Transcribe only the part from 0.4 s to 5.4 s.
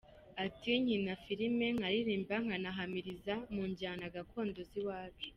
Ati “Nkina film, nkaririmba, nkanahamiriza mu njyana gakondo z’iwacu.